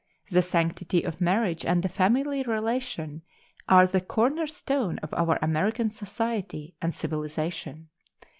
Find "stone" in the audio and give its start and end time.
4.47-4.97